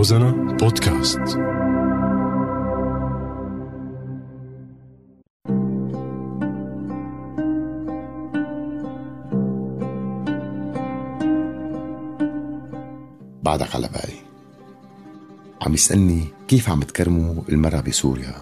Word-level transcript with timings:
روزانا 0.00 0.30
بودكاست. 0.30 1.18
بعدك 13.42 13.74
على 13.74 13.88
بالي 13.88 14.18
عم 15.62 15.74
يسألني 15.74 16.24
كيف 16.48 16.70
عم 16.70 16.82
تكرموا 16.82 17.42
المرأة 17.48 17.80
بسوريا؟ 17.80 18.34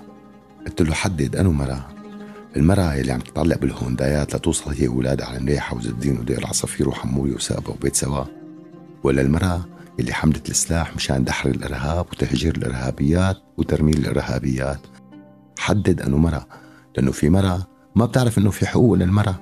قلت 0.66 0.82
له 0.82 0.94
حدد 0.94 1.36
أنو 1.36 1.52
مرأة. 1.52 1.86
المرأة 2.56 3.00
اللي 3.00 3.12
عم 3.12 3.20
تتعلق 3.20 3.58
بالهوندايات 3.58 4.34
لتوصل 4.34 4.70
هي 4.70 4.88
وولادها 4.88 5.26
على 5.26 5.40
مريحة 5.40 5.76
وعز 5.76 5.86
الدين 5.86 6.18
ودير 6.18 6.38
العصافير 6.38 6.88
وحمولي 6.88 7.32
وسابة 7.32 7.70
وبيت 7.70 7.96
سوا. 7.96 8.24
ولا 9.02 9.22
المرأة 9.22 9.77
اللي 10.00 10.12
حملت 10.12 10.50
السلاح 10.50 10.96
مشان 10.96 11.24
دحر 11.24 11.48
الإرهاب 11.50 12.06
وتهجير 12.12 12.56
الإرهابيات 12.56 13.36
وترميل 13.56 13.98
الإرهابيات. 13.98 14.80
حدد 15.58 16.02
أنه 16.02 16.16
مرأة 16.16 16.46
لأنه 16.96 17.12
في 17.12 17.30
مرأة 17.30 17.66
ما 17.96 18.06
بتعرف 18.06 18.38
أنه 18.38 18.50
في 18.50 18.66
حقوق 18.66 18.94
للمرأة 18.94 19.34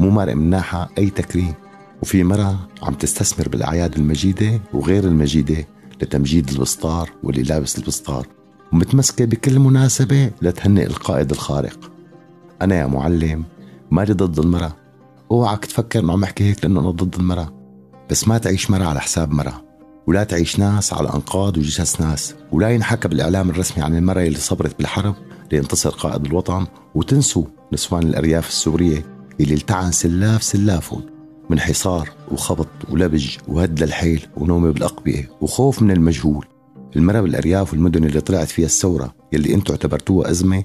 مو 0.00 0.10
مارق 0.10 0.34
مناحة 0.34 0.90
أي 0.98 1.10
تكريم. 1.10 1.54
وفي 2.02 2.24
مرأة 2.24 2.58
عم 2.82 2.94
تستثمر 2.94 3.48
بالأعياد 3.48 3.94
المجيدة 3.96 4.60
وغير 4.72 5.04
المجيدة 5.04 5.66
لتمجيد 6.02 6.48
البسطار 6.50 7.10
واللي 7.22 7.42
لابس 7.42 7.78
البسطار. 7.78 8.26
ومتمسكة 8.72 9.24
بكل 9.24 9.58
مناسبة 9.58 10.30
لتهنئ 10.42 10.86
القائد 10.86 11.30
الخارق. 11.30 11.90
أنا 12.62 12.74
يا 12.74 12.86
معلم 12.86 13.44
مالي 13.90 14.12
ضد 14.12 14.38
المرأة 14.38 14.72
أوعك 15.30 15.64
تفكر 15.64 16.00
انه 16.00 16.12
عم 16.12 16.22
أحكي 16.24 16.44
هيك 16.44 16.64
لأنه 16.64 16.80
أنا 16.80 16.90
ضد 16.90 17.14
المرأة 17.14 17.52
بس 18.10 18.28
ما 18.28 18.38
تعيش 18.38 18.70
مرأة 18.70 18.86
على 18.86 19.00
حساب 19.00 19.32
مرأة 19.32 19.67
ولا 20.08 20.24
تعيش 20.24 20.58
ناس 20.58 20.92
على 20.92 21.08
أنقاض 21.14 21.58
وجثث 21.58 22.00
ناس 22.00 22.34
ولا 22.52 22.70
ينحكى 22.70 23.08
بالإعلام 23.08 23.50
الرسمي 23.50 23.84
عن 23.84 23.96
المرأة 23.96 24.22
اللي 24.22 24.38
صبرت 24.38 24.78
بالحرب 24.78 25.14
لينتصر 25.52 25.90
قائد 25.90 26.24
الوطن 26.24 26.66
وتنسوا 26.94 27.44
نسوان 27.72 28.02
الأرياف 28.02 28.48
السورية 28.48 29.04
اللي 29.40 29.54
التعن 29.54 29.92
سلاف 29.92 30.42
سلافهم 30.42 31.02
من 31.50 31.60
حصار 31.60 32.10
وخبط 32.30 32.68
ولبج 32.90 33.36
وهد 33.48 33.82
للحيل 33.82 34.26
ونوم 34.36 34.72
بالأقبئة 34.72 35.24
وخوف 35.40 35.82
من 35.82 35.90
المجهول. 35.90 36.46
المرأة 36.96 37.20
بالارياف 37.20 37.72
والمدن 37.72 38.04
اللي 38.04 38.20
طلعت 38.20 38.48
فيها 38.48 38.66
الثورة 38.66 39.14
يلي 39.32 39.54
أنتم 39.54 39.74
اعتبرتوها 39.74 40.30
أزمة 40.30 40.64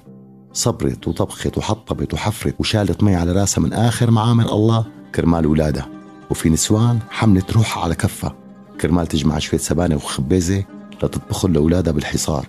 صبرت 0.52 1.08
وطبخت 1.08 1.58
وحطبت 1.58 2.14
وحفرت 2.14 2.54
وشالت 2.58 3.02
مي 3.02 3.14
على 3.14 3.32
راسها 3.32 3.62
من 3.62 3.72
آخر 3.72 4.10
معامر 4.10 4.52
الله 4.52 4.86
كرمال 5.14 5.46
ولادها. 5.46 5.88
وفي 6.30 6.50
نسوان 6.50 6.98
حملت 7.10 7.52
روحها 7.52 7.84
على 7.84 7.94
كفها. 7.94 8.43
كرمال 8.80 9.06
تجمع 9.06 9.38
شوية 9.38 9.60
سبانة 9.60 9.96
وخبيزة 9.96 10.64
لتطبخهم 11.02 11.52
لأولادها 11.52 11.92
بالحصار. 11.92 12.48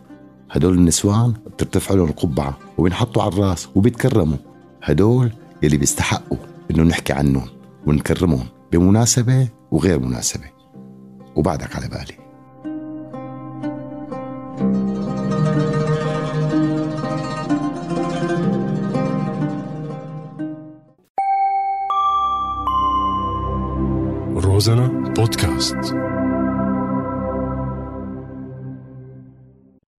هدول 0.51 0.73
النسوان 0.73 1.33
بترتفع 1.47 1.95
لهم 1.95 2.07
القبعة 2.07 2.57
وبينحطوا 2.77 3.23
على 3.23 3.33
الراس 3.33 3.67
وبيتكرموا. 3.75 4.37
هدول 4.83 5.31
يلي 5.63 5.77
بيستحقوا 5.77 6.37
إنه 6.71 6.83
نحكي 6.83 7.13
عنهم 7.13 7.47
ونكرمهم 7.87 8.45
بمناسبة 8.71 9.47
وغير 9.71 9.99
مناسبة. 9.99 10.45
وبعدك 11.35 11.75
على 11.75 11.87
بالي. 11.87 12.17
Rosanna 24.55 24.87
Podcast. 25.13 25.75